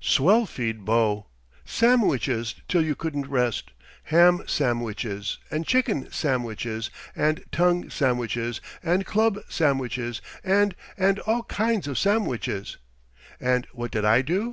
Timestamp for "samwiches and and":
9.50-11.18